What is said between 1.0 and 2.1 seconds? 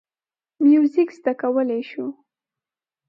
زده کولی شو.